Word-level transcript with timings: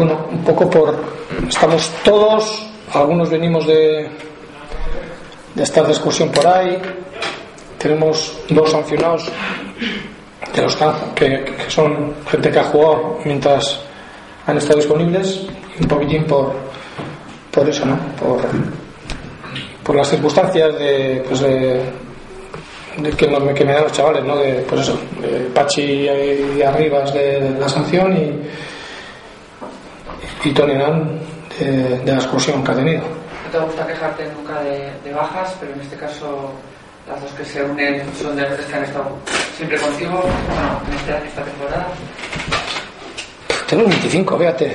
bueno, 0.00 0.26
un 0.32 0.42
poco 0.44 0.70
por. 0.70 0.98
Estamos 1.46 1.92
todos, 2.02 2.66
algunos 2.94 3.28
venimos 3.28 3.66
de, 3.66 4.08
de 5.54 5.62
estar 5.62 5.84
de 5.84 5.92
excursión 5.92 6.30
por 6.30 6.46
ahí. 6.46 6.80
Tenemos 7.76 8.34
dos 8.48 8.70
sancionados 8.70 9.30
de 10.54 10.62
los 10.62 10.76
que, 11.14 11.44
que 11.44 11.70
son 11.70 12.14
gente 12.30 12.50
que 12.50 12.58
ha 12.58 12.64
jugado 12.64 13.18
mientras 13.26 13.78
han 14.46 14.56
estado 14.56 14.78
disponibles 14.78 15.46
un 15.78 15.86
poquitín 15.86 16.24
por, 16.24 16.54
por 17.50 17.68
eso, 17.68 17.84
¿no? 17.84 17.98
Por, 18.18 18.40
por 19.84 19.96
las 19.96 20.08
circunstancias 20.08 20.78
de, 20.78 21.22
pues 21.28 21.40
de, 21.40 21.82
que, 23.18 23.28
me, 23.28 23.52
que, 23.52 23.64
me 23.66 23.74
dan 23.74 23.82
los 23.82 23.92
chavales, 23.92 24.24
¿no? 24.24 24.36
De, 24.36 24.64
pues 24.66 24.80
eso, 24.80 24.98
Pachi 25.54 25.82
y 25.82 26.62
Arribas 26.62 27.12
de, 27.12 27.54
la 27.58 27.68
sanción 27.68 28.16
y, 28.16 28.32
y 30.44 30.52
Nan 30.52 31.18
de, 31.58 31.98
de, 31.98 32.12
la 32.12 32.18
excursión 32.18 32.64
que 32.64 32.72
ha 32.72 32.74
tenido. 32.74 33.02
No 33.02 33.50
te 33.52 33.58
gusta 33.58 33.86
quejarte 33.86 34.24
nunca 34.36 34.62
de, 34.62 34.90
de 35.04 35.12
bajas, 35.12 35.54
pero 35.60 35.72
en 35.74 35.80
este 35.80 35.96
caso 35.96 36.52
las 37.08 37.20
dos 37.20 37.32
que 37.32 37.44
se 37.44 37.62
unen 37.62 38.02
son 38.20 38.36
de 38.36 38.48
los 38.48 38.60
que 38.60 38.74
han 38.74 38.84
estado 38.84 39.10
siempre 39.56 39.78
contigo, 39.78 40.12
bueno, 40.12 40.80
en 40.88 40.96
esta, 40.96 41.18
esta 41.26 41.42
temporada. 41.42 41.86
Tenemos 43.68 43.90
25, 43.90 44.38
fíjate. 44.38 44.66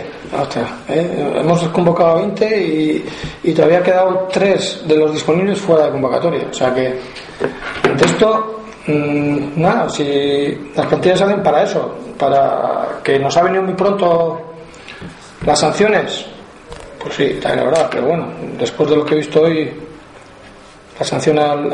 ¿eh? 0.90 1.34
Hemos 1.38 1.64
convocado 1.70 2.12
a 2.12 2.16
20 2.22 2.62
y, 2.62 3.06
y, 3.44 3.54
todavía 3.54 3.80
han 3.80 3.84
quedado 3.84 4.28
3 4.32 4.84
de 4.88 4.98
los 4.98 5.14
disponibles 5.14 5.60
fuera 5.60 5.86
de 5.86 5.92
convocatoria. 5.92 6.48
O 6.50 6.54
sea 6.54 6.74
que, 6.74 6.98
ante 7.84 8.06
esto, 8.06 8.62
mmm, 8.88 9.62
nada, 9.62 9.90
si 9.90 10.72
las 10.76 10.86
plantillas 10.86 11.20
salen 11.20 11.44
para 11.44 11.64
eso, 11.64 11.94
para 12.18 13.00
que 13.04 13.20
nos 13.20 13.36
ha 13.36 13.44
venido 13.44 13.64
muy 13.64 13.74
pronto 13.74 14.55
las 15.46 15.60
sanciones, 15.60 16.26
pues 17.00 17.16
sí, 17.16 17.38
también 17.42 17.66
la 17.66 17.72
verdad, 17.72 17.88
pero 17.92 18.08
bueno, 18.08 18.28
después 18.58 18.90
de 18.90 18.96
lo 18.96 19.06
que 19.06 19.14
he 19.14 19.18
visto 19.18 19.42
hoy, 19.42 19.72
la 20.98 21.06
sanción 21.06 21.38
al, 21.38 21.66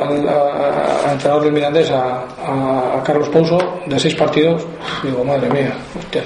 entrenador 1.12 1.44
del 1.44 1.54
Mirandés, 1.54 1.90
a, 1.92 3.02
Carlos 3.04 3.30
Pouso, 3.30 3.80
de 3.86 4.00
seis 4.00 4.16
partidos, 4.16 4.64
digo, 5.04 5.24
madre 5.24 5.50
mía, 5.50 5.74
hostia, 5.98 6.24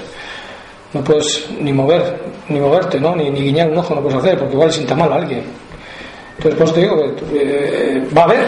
no 0.92 1.04
puedes 1.04 1.48
ni 1.60 1.72
mover, 1.72 2.20
ni 2.48 2.58
moverte, 2.58 2.98
¿no? 2.98 3.14
Ni, 3.14 3.30
ni 3.30 3.42
guiñar 3.42 3.70
un 3.70 3.78
ojo 3.78 3.94
no 3.94 4.00
puedes 4.00 4.18
hacer, 4.18 4.38
porque 4.38 4.54
igual 4.54 4.72
sienta 4.72 4.94
mal 4.94 5.12
a 5.12 5.16
alguien. 5.16 5.44
Entonces, 6.38 6.58
pues 6.58 6.72
te 6.72 6.80
digo 6.80 6.96
que 6.96 7.24
eh, 7.34 8.08
va 8.16 8.22
a 8.22 8.24
haber, 8.24 8.46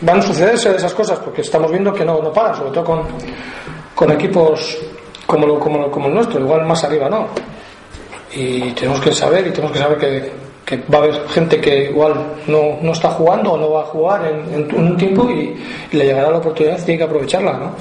van 0.00 0.18
a 0.18 0.22
sucederse 0.22 0.74
esas 0.74 0.94
cosas, 0.94 1.18
porque 1.20 1.42
estamos 1.42 1.70
viendo 1.70 1.92
que 1.92 2.04
no, 2.04 2.20
no 2.20 2.32
para, 2.32 2.54
sobre 2.54 2.70
todo 2.72 2.84
con, 2.84 3.02
con 3.94 4.10
equipos 4.12 4.78
como, 5.26 5.46
lo, 5.46 5.60
como, 5.60 5.90
como 5.90 6.08
el 6.08 6.14
nuestro, 6.14 6.40
igual 6.40 6.66
más 6.66 6.82
arriba 6.84 7.08
no. 7.08 7.28
Y 8.38 8.72
tenemos 8.72 9.00
que 9.00 9.12
saber, 9.12 9.48
y 9.48 9.50
tenemos 9.50 9.72
que 9.72 9.78
saber 9.80 9.98
que, 9.98 10.32
que 10.64 10.76
va 10.92 10.98
a 10.98 11.02
haber 11.02 11.28
gente 11.28 11.60
que 11.60 11.90
igual 11.90 12.14
no, 12.46 12.78
no, 12.80 12.92
está 12.92 13.10
jugando 13.10 13.54
o 13.54 13.58
no 13.58 13.70
va 13.70 13.80
a 13.80 13.86
jugar 13.86 14.26
en, 14.26 14.54
en 14.54 14.74
un 14.74 14.96
tiempo 14.96 15.28
y, 15.28 15.56
y, 15.90 15.96
le 15.96 16.04
llegará 16.04 16.30
la 16.30 16.38
oportunidad 16.38 16.78
y 16.78 16.82
tiene 16.82 16.98
que 16.98 17.04
aprovecharla. 17.04 17.52
¿no? 17.54 17.72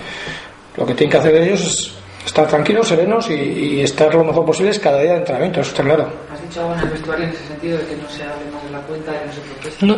Lo 0.78 0.86
que 0.86 0.96
tienen 0.96 1.12
que 1.12 1.18
hacer 1.18 1.36
ellos 1.36 1.62
es 1.62 1.94
estar 2.26 2.48
tranquilos, 2.48 2.88
serenos 2.88 3.30
y, 3.30 3.34
y, 3.34 3.82
estar 3.82 4.14
lo 4.16 4.24
mejor 4.24 4.46
posible 4.46 4.72
cada 4.80 5.00
día 5.00 5.12
de 5.12 5.18
entrenamiento, 5.20 5.62
eso 5.62 5.70
está 5.70 5.84
claro. 5.84 6.08
¿Has 6.34 6.42
dicho 6.42 6.62
algo 6.62 6.74
en 6.74 6.80
el 6.80 6.90
vestuario 6.90 7.26
en 7.26 7.32
ese 7.32 7.48
sentido 7.48 7.78
de 7.78 7.86
que 7.86 7.96
no 7.98 8.10
se 8.10 8.24
hable 8.24 8.52
más 8.52 8.64
de 8.64 8.72
la 8.72 8.80
cuenta 8.80 9.12
y 9.12 9.28
no 9.28 9.34
se 9.34 9.42
proteste? 9.42 9.86
No, 9.86 9.96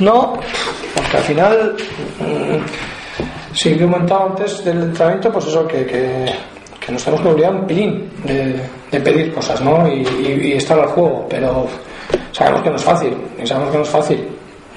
no 0.00 0.40
porque 0.94 1.16
al 1.16 1.22
final, 1.22 1.76
mmm, 2.20 3.54
sí 3.54 3.70
que 3.70 3.84
he 3.84 3.88
comentado 3.88 4.26
antes 4.26 4.62
del 4.64 4.82
entrenamiento, 4.82 5.32
pues 5.32 5.46
eso, 5.46 5.66
que, 5.66 5.86
que, 5.86 6.26
que 6.78 6.92
nos 6.92 7.02
tenemos 7.02 7.22
que 7.22 7.28
olvidar 7.32 7.54
un 7.54 7.66
pilín 7.66 8.10
de, 8.24 8.60
de 8.94 9.00
pedir 9.00 9.34
cosas, 9.34 9.60
¿no? 9.60 9.86
Y, 9.88 10.52
estar 10.52 10.78
al 10.78 10.86
juego, 10.86 11.26
pero 11.28 11.66
sabemos 12.32 12.62
que 12.62 12.70
no 12.70 12.76
es 12.76 12.84
fácil, 12.84 13.16
y 13.42 13.46
sabemos 13.46 13.70
que 13.70 13.78
no 13.78 13.82
es 13.82 13.90
fácil. 13.90 14.28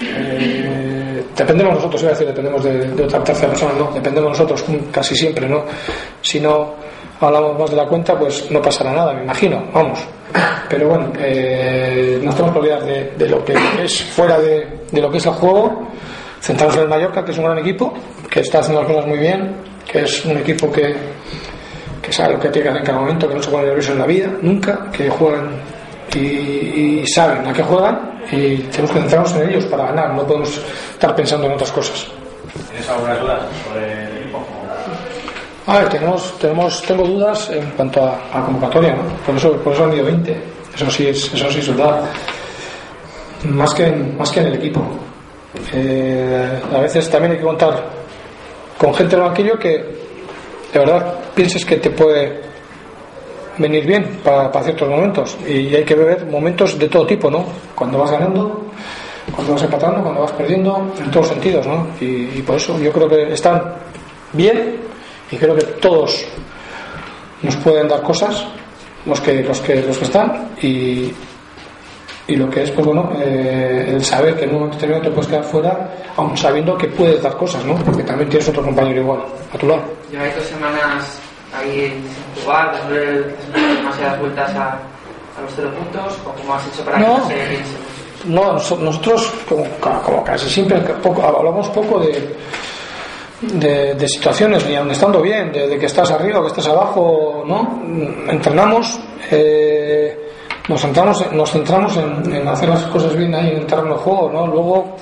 Eh, 0.02 1.24
dependemos 1.36 1.76
nosotros, 1.76 2.02
iba 2.02 2.12
a 2.12 2.14
decir, 2.14 2.28
dependemos 2.28 2.64
de, 2.64 3.04
otra 3.04 3.24
tercera 3.24 3.50
persona, 3.50 3.74
no, 3.78 3.92
dependemos 3.94 4.32
nosotros 4.32 4.66
casi 4.92 5.16
siempre, 5.16 5.48
¿no? 5.48 5.64
Si 6.22 6.40
no 6.40 6.74
hablamos 7.20 7.60
más 7.60 7.70
de 7.70 7.76
la 7.76 7.86
cuenta, 7.86 8.18
pues 8.18 8.50
no 8.50 8.62
pasará 8.62 8.92
nada, 8.92 9.14
me 9.14 9.24
imagino, 9.24 9.64
vamos. 9.74 10.00
Pero 10.70 10.90
bueno, 10.90 11.12
eh, 11.20 12.20
no 12.22 12.32
tenemos 12.32 12.52
que 12.52 12.60
olvidar 12.60 12.84
de, 12.84 13.12
de, 13.18 13.30
lo 13.30 13.46
que 13.46 13.56
es 13.82 14.04
fuera 14.04 14.40
de, 14.40 14.82
de, 14.92 15.02
lo 15.02 15.10
que 15.10 15.18
es 15.18 15.26
el 15.26 15.34
juego, 15.34 15.88
centrarnos 16.42 16.78
en 16.78 16.84
el 16.84 16.90
Mallorca, 16.90 17.24
que 17.24 17.32
es 17.32 17.38
un 17.38 17.46
gran 17.46 17.58
equipo, 17.60 17.94
que 18.30 18.42
está 18.42 18.60
haciendo 18.60 18.82
las 18.82 18.92
cosas 18.92 19.08
muy 19.08 19.20
bien, 19.20 19.56
que 19.90 20.02
es 20.02 20.26
un 20.26 20.38
equipo 20.38 20.70
que, 20.72 20.96
sabe 22.18 22.34
lo 22.34 22.40
que 22.40 22.50
tiene 22.50 22.64
que 22.64 22.70
hacer 22.70 22.82
en 22.82 22.86
cada 22.86 23.00
momento, 23.00 23.30
que 23.30 23.36
no 23.36 23.44
se 23.44 23.52
pone 23.52 23.68
nervioso 23.68 23.92
en 23.92 24.00
la 24.00 24.06
vida, 24.08 24.30
nunca, 24.42 24.92
que 24.92 25.10
juegan 25.10 25.52
y, 26.16 26.20
y, 26.20 27.08
saben 27.08 27.46
a 27.46 27.54
qué 27.54 27.62
juegan 27.62 28.24
y 28.32 28.58
tenemos 28.58 28.92
que 28.92 29.00
centrarnos 29.02 29.36
en 29.36 29.50
ellos 29.50 29.66
para 29.66 29.86
ganar, 29.88 30.14
no 30.16 30.24
podemos 30.26 30.58
estar 30.92 31.16
pensando 31.16 31.46
en 31.46 31.54
otras 31.54 31.72
cosas. 31.72 32.08
¿Tienes 32.70 32.90
algunas 32.90 33.20
dudas 33.22 33.42
sobre 33.66 34.04
el 34.04 34.18
equipo? 34.18 34.46
A 35.68 35.78
ver, 35.80 35.90
tenemos, 35.90 36.40
tenemos, 36.40 36.82
tengo 36.82 37.04
dudas 37.06 37.50
en 37.52 37.70
cuanto 37.72 38.04
a, 38.04 38.20
a 38.34 38.46
convocatoria, 38.46 38.96
¿no? 38.96 39.04
por, 39.26 39.36
eso, 39.36 39.52
por 39.58 39.74
eso 39.74 39.84
han 39.84 39.94
ido 39.94 40.06
20, 40.06 40.42
eso 40.76 40.90
sí 40.90 41.08
es, 41.08 41.34
eso 41.34 41.52
sí 41.52 41.60
es 41.60 41.68
verdad, 41.68 42.02
más 43.44 43.74
que 43.76 43.88
en, 43.88 44.18
más 44.18 44.32
que 44.32 44.40
en 44.40 44.48
el 44.48 44.56
equipo. 44.56 44.82
Eh, 45.74 46.62
a 46.74 46.80
veces 46.80 47.10
también 47.10 47.34
hay 47.34 47.38
que 47.38 47.44
contar 47.44 47.84
con 48.78 48.94
gente 48.94 49.16
del 49.16 49.26
banquillo 49.26 49.60
que 49.60 49.70
de 50.74 50.80
verdad 50.80 51.27
pienses 51.38 51.64
que 51.64 51.78
te 51.78 51.92
puede 51.92 52.42
venir 53.60 53.86
bien 53.86 54.20
para, 54.24 54.52
ciertos 54.64 54.90
momentos 54.90 55.38
y 55.48 55.74
hay 55.76 55.84
que 55.84 55.94
ver 55.94 56.26
momentos 56.26 56.78
de 56.80 56.90
todo 56.90 57.06
tipo, 57.06 57.30
¿no? 57.30 57.46
Cuando 57.76 58.00
vas 58.00 58.10
ganando, 58.10 58.66
cuando 59.34 59.54
vas 59.54 59.64
empatando, 59.64 60.02
cuando 60.02 60.22
vas 60.22 60.32
perdiendo, 60.32 60.94
en 61.00 61.12
todos 61.12 61.28
sentidos, 61.28 61.68
¿no? 61.68 61.88
Y, 62.02 62.42
por 62.42 62.56
eso 62.56 62.80
yo 62.80 62.92
creo 62.92 63.08
que 63.08 63.34
están 63.34 63.62
bien 64.34 64.78
y 65.32 65.38
creo 65.38 65.56
que 65.56 65.64
todos 65.80 66.26
nos 67.44 67.56
pueden 67.58 67.88
dar 67.88 68.02
cosas 68.02 68.48
los 69.06 69.22
que 69.22 69.44
los 69.44 69.62
que 69.62 69.76
los 69.76 69.98
que 69.98 70.06
están 70.06 70.50
y, 70.62 71.12
y 72.28 72.36
lo 72.36 72.50
que 72.50 72.64
es 72.64 72.72
pues 72.72 72.86
bueno 72.86 73.12
eh, 73.16 73.92
el 73.94 74.04
saber 74.04 74.36
que 74.36 74.46
en 74.46 74.50
un 74.50 74.56
momento 74.56 74.78
determinado 74.78 75.10
te 75.10 75.12
puedes 75.12 75.30
quedar 75.30 75.44
fuera 75.44 75.96
aun 76.16 76.36
sabiendo 76.36 76.76
que 76.78 76.88
puedes 76.88 77.22
dar 77.22 77.38
cosas 77.38 77.64
¿no? 77.64 77.76
porque 77.76 78.04
también 78.04 78.30
tienes 78.30 78.50
otro 78.50 78.64
compañero 78.64 79.02
igual 79.02 79.20
a 79.54 79.58
tu 79.58 79.68
lado 79.68 79.84
lleváis 80.12 80.36
dos 80.36 80.46
semanas 80.46 81.27
ahí 81.58 82.04
sin 82.36 82.44
jugar, 82.44 82.72
dándole 82.74 83.36
demasiadas 83.78 84.20
vueltas 84.20 84.56
a, 84.56 84.72
a 85.38 85.42
los 85.42 85.54
cero 85.56 85.72
puntos, 85.78 86.18
o 86.26 86.32
como 86.32 86.54
has 86.54 86.68
hecho 86.68 86.84
para 86.84 87.00
no, 87.00 87.06
que 87.06 87.20
no 87.20 87.28
se 87.28 87.36
piense? 87.36 87.78
No, 88.26 88.54
nosotros, 88.54 89.34
como, 89.48 89.66
como 89.80 90.24
casi 90.24 90.50
siempre, 90.50 90.80
poco, 90.80 91.22
hablamos 91.24 91.70
poco 91.70 92.00
de, 92.00 92.36
de, 93.42 93.94
de, 93.94 94.08
situaciones, 94.08 94.66
ni 94.66 94.76
aun 94.76 94.92
estando 94.92 95.22
bien, 95.22 95.52
de, 95.52 95.68
de, 95.68 95.78
que 95.78 95.86
estás 95.86 96.12
arriba, 96.12 96.42
que 96.42 96.48
estás 96.48 96.68
abajo, 96.68 97.44
¿no? 97.46 97.82
Entrenamos, 98.30 99.00
eh, 99.32 100.32
nos 100.68 100.82
centramos, 100.82 101.32
nos 101.32 101.52
centramos 101.52 101.96
en, 101.98 102.36
en, 102.36 102.48
hacer 102.48 102.70
las 102.70 102.84
cosas 102.86 103.16
bien 103.16 103.34
ahí 103.36 103.52
en 103.52 103.58
el 103.58 103.66
terreno 103.66 103.94
de 103.96 104.00
juego, 104.02 104.32
¿no? 104.34 104.48
Luego, 104.48 104.96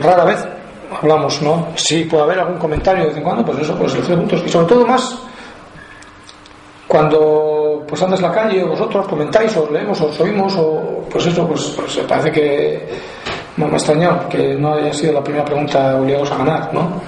rara 0.00 0.24
vez 0.24 0.55
hablamos, 0.90 1.40
¿no? 1.42 1.68
Sí, 1.76 2.04
puede 2.04 2.24
haber 2.24 2.40
algún 2.40 2.58
comentario 2.58 3.02
de 3.02 3.08
vez 3.08 3.16
en 3.18 3.24
cuando, 3.24 3.44
pues 3.44 3.58
eso, 3.58 3.76
pues 3.76 3.94
los 3.94 4.06
puntos. 4.06 4.42
Y 4.44 4.48
sobre 4.48 4.66
todo 4.66 4.86
más 4.86 5.18
cuando 6.86 7.84
pues 7.86 8.00
andas 8.02 8.20
la 8.20 8.32
calle 8.32 8.62
vosotros 8.62 9.06
comentáis 9.08 9.56
o 9.56 9.68
leemos 9.70 10.00
os 10.00 10.20
oímos 10.20 10.54
o 10.56 11.04
pues 11.10 11.26
eso, 11.26 11.46
pues, 11.46 11.74
pues 11.76 11.98
parece 12.06 12.30
que 12.30 12.88
me 13.56 13.66
ha 13.66 13.68
extrañado 13.68 14.28
que 14.28 14.54
no 14.54 14.74
haya 14.74 14.92
sido 14.92 15.14
la 15.14 15.24
primera 15.24 15.44
pregunta 15.44 15.96
obligados 15.96 16.30
a 16.30 16.38
ganar, 16.38 16.74
¿no? 16.74 17.00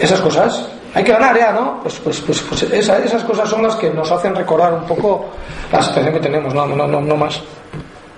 Esas 0.00 0.20
cosas, 0.20 0.68
hay 0.94 1.04
que 1.04 1.12
ganar 1.12 1.36
ya, 1.36 1.52
¿no? 1.52 1.80
Pues, 1.82 2.00
pues, 2.00 2.20
pues, 2.20 2.40
pues 2.40 2.62
esa, 2.62 2.98
esas 2.98 3.22
cosas 3.24 3.48
son 3.48 3.62
las 3.62 3.76
que 3.76 3.90
nos 3.90 4.10
hacen 4.10 4.34
recordar 4.34 4.72
un 4.72 4.84
poco 4.84 5.26
la 5.70 5.82
situación 5.82 6.14
que 6.14 6.20
tenemos, 6.20 6.54
no, 6.54 6.66
no, 6.66 6.86
no, 6.86 7.00
no 7.00 7.16
más. 7.16 7.40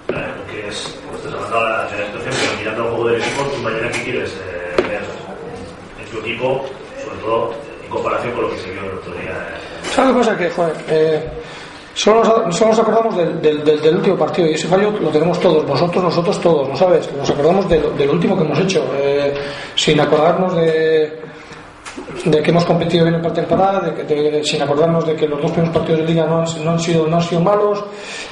Porque 0.07 0.69
es, 0.69 0.97
como 1.05 1.19
estás 1.19 1.35
hablando 1.35 1.61
de 1.61 2.01
la 2.01 2.07
situación, 2.07 2.35
pero 2.41 2.59
mirando 2.59 2.83
el 2.85 2.91
juego 2.91 3.09
del 3.09 3.17
equipo, 3.17 3.43
quieres 4.11 4.31
eh, 4.33 4.83
ver 4.89 5.03
en 6.03 6.11
tu 6.11 6.19
equipo, 6.19 6.65
sobre 7.05 7.19
todo 7.19 7.53
en 7.85 7.91
comparación 7.91 8.33
con 8.33 8.43
lo 8.43 8.51
que 8.51 8.59
se 8.59 8.71
vio 8.71 8.81
el 8.81 8.99
otro 8.99 9.13
día. 9.13 9.33
¿Sabes 9.95 10.13
qué 10.13 10.19
pasa? 10.19 10.37
Que, 10.39 10.51
joder, 10.51 10.75
eh, 10.89 11.31
solo, 11.93 12.25
nos, 12.25 12.57
solo 12.57 12.71
nos 12.71 12.79
acordamos 12.79 13.17
del, 13.17 13.43
del, 13.43 13.81
del, 13.83 13.97
último 13.97 14.17
partido 14.17 14.49
y 14.49 14.55
ese 14.55 14.67
fallo 14.67 14.91
lo 14.93 15.11
tenemos 15.11 15.39
todos, 15.41 15.67
vosotros, 15.67 16.03
nosotros 16.03 16.41
todos, 16.41 16.69
¿no 16.69 16.77
sabes? 16.77 17.11
Nos 17.13 17.29
acordamos 17.29 17.69
del, 17.69 18.11
último 18.11 18.37
que 18.37 18.45
hemos 18.45 18.59
hecho, 18.61 18.83
eh, 18.97 19.35
sin 19.75 20.01
acordarnos 20.01 20.57
de, 20.57 21.21
de 22.25 22.43
que 22.43 22.51
hemos 22.51 22.65
competido 22.65 23.05
bien 23.05 23.17
en 23.17 23.23
pretemporada, 23.23 23.81
de, 23.81 24.05
de, 24.05 24.31
de, 24.31 24.45
sin 24.45 24.63
acordarnos 24.63 25.07
de 25.07 25.17
que 25.17 25.29
los 25.29 25.41
dos 25.43 25.51
primeros 25.51 25.75
partidos 25.75 26.01
de 26.01 26.07
liga 26.07 26.25
no 26.25 26.39
han, 26.39 26.65
no 26.65 26.71
han, 26.71 26.81
sido, 26.81 27.07
no 27.07 27.17
han 27.17 27.23
sido 27.23 27.43
malos 27.43 27.85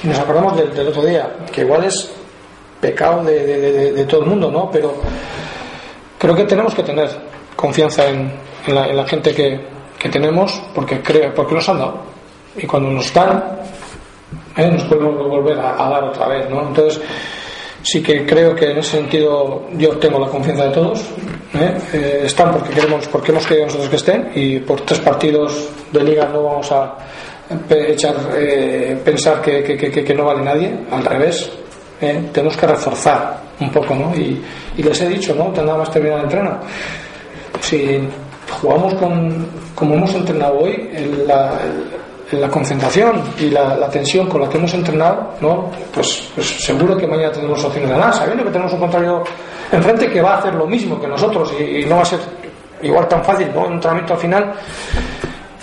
y 0.03 0.07
nos 0.07 0.17
acordamos 0.17 0.57
del, 0.57 0.73
del 0.73 0.87
otro 0.87 1.05
día, 1.05 1.29
que 1.51 1.61
igual 1.61 1.83
es 1.83 2.11
pecado 2.81 3.23
de, 3.23 3.45
de, 3.45 3.91
de, 3.93 4.05
todo 4.05 4.21
el 4.21 4.27
mundo, 4.27 4.51
¿no? 4.51 4.69
Pero 4.71 4.93
creo 6.17 6.35
que 6.35 6.43
tenemos 6.43 6.73
que 6.73 6.83
tener 6.83 7.09
confianza 7.55 8.07
en, 8.07 8.31
en, 8.65 8.75
la, 8.75 8.87
en 8.87 8.97
la, 8.97 9.05
gente 9.05 9.33
que, 9.33 9.77
tenemos 10.09 10.61
porque 10.73 11.01
creo, 11.01 11.33
porque 11.33 11.55
nos 11.55 11.67
han 11.67 11.79
dado. 11.79 11.99
y 12.55 12.65
cuando 12.65 12.89
nos 12.91 13.13
dan, 13.13 13.43
¿eh? 14.55 14.69
nos 14.71 14.83
podemos 14.83 15.15
volver 15.27 15.59
a, 15.59 15.85
a, 15.85 15.89
dar 15.89 16.03
otra 16.05 16.27
vez, 16.27 16.49
¿no? 16.49 16.67
Entonces, 16.67 17.01
sí 17.81 18.01
que 18.01 18.25
creo 18.25 18.55
que 18.55 18.71
en 18.71 18.77
ese 18.77 18.97
sentido 18.97 19.65
yo 19.73 19.97
tengo 19.97 20.19
la 20.19 20.27
confianza 20.27 20.65
de 20.65 20.71
todos. 20.71 21.01
¿eh? 21.53 21.77
Eh, 21.93 22.21
están 22.25 22.51
porque 22.51 22.73
queremos, 22.73 23.07
porque 23.07 23.31
hemos 23.31 23.45
querido 23.45 23.65
nosotros 23.65 23.89
que 23.89 23.95
estén 23.95 24.31
y 24.35 24.59
por 24.59 24.81
tres 24.81 24.99
partidos 24.99 25.69
de 25.91 26.03
liga 26.03 26.29
no 26.31 26.43
vamos 26.43 26.71
a 26.71 26.97
echar 27.69 28.15
pensar 29.03 29.41
que, 29.41 30.13
no 30.15 30.25
vale 30.25 30.41
nadie, 30.41 30.77
al 30.91 31.05
revés. 31.05 31.49
Tenemos 31.99 32.55
que 32.57 32.67
reforzar 32.67 33.37
un 33.59 33.71
poco, 33.71 33.95
¿no? 33.95 34.15
Y, 34.15 34.43
y 34.77 34.83
les 34.83 35.01
he 35.01 35.09
dicho, 35.09 35.33
¿no? 35.35 35.51
Nada 35.51 35.77
más 35.77 35.91
terminar 35.91 36.19
el 36.19 36.23
entreno. 36.25 36.59
Si 37.61 37.99
jugamos 38.61 38.93
con, 38.95 39.47
como 39.73 39.95
hemos 39.95 40.13
entrenado 40.13 40.59
hoy, 40.59 40.89
en 40.93 41.27
la, 41.27 41.59
en 42.31 42.41
la 42.41 42.49
concentración 42.49 43.21
y 43.39 43.49
la, 43.49 43.89
tensión 43.89 44.27
con 44.27 44.41
la 44.41 44.49
que 44.49 44.57
hemos 44.57 44.73
entrenado, 44.73 45.33
¿no? 45.41 45.71
Pues, 45.93 46.29
pues, 46.35 46.47
seguro 46.63 46.97
que 46.97 47.07
mañana 47.07 47.31
tenemos 47.31 47.63
opciones 47.63 47.89
de 47.89 47.95
ganar, 47.95 48.13
sabiendo 48.13 48.43
que 48.43 48.51
tenemos 48.51 48.73
un 48.73 48.79
contrario 48.79 49.23
enfrente 49.71 50.09
que 50.09 50.21
va 50.21 50.35
a 50.35 50.37
hacer 50.37 50.53
lo 50.53 50.67
mismo 50.67 50.99
que 50.99 51.07
nosotros 51.07 51.53
y, 51.59 51.81
y 51.81 51.85
no 51.85 51.97
va 51.97 52.01
a 52.03 52.05
ser 52.05 52.19
igual 52.81 53.07
tan 53.07 53.23
fácil, 53.23 53.49
¿no? 53.53 53.65
Un 53.65 53.73
entrenamiento 53.73 54.13
al 54.13 54.19
final 54.19 54.53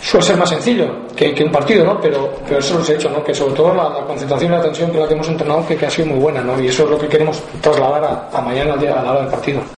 suele 0.04 0.26
ser 0.26 0.36
más 0.36 0.50
sencillo 0.50 0.86
que, 1.16 1.34
que, 1.34 1.44
un 1.44 1.50
partido, 1.50 1.84
¿no? 1.84 1.98
Pero, 2.00 2.34
pero 2.46 2.60
eso 2.60 2.78
lo 2.78 2.84
he 2.84 2.94
hecho, 2.94 3.08
¿no? 3.08 3.24
Que 3.24 3.34
sobre 3.34 3.54
todo 3.54 3.74
la, 3.74 4.04
concentración 4.06 4.52
y 4.52 4.56
la 4.56 4.62
tensión 4.62 4.90
con 4.90 5.00
la 5.00 5.08
que 5.08 5.14
hemos 5.14 5.28
entrenado 5.28 5.66
que, 5.66 5.76
que, 5.76 5.86
ha 5.86 5.90
sido 5.90 6.08
muy 6.08 6.18
buena, 6.18 6.42
¿no? 6.42 6.60
Y 6.60 6.68
eso 6.68 6.84
es 6.84 6.90
lo 6.90 6.98
que 6.98 7.08
queremos 7.08 7.42
trasladar 7.62 8.04
a, 8.04 8.28
a 8.36 8.40
mañana 8.42 8.74
a 8.74 9.02
la 9.02 9.10
hora 9.12 9.20
del 9.20 9.30
partido. 9.30 9.60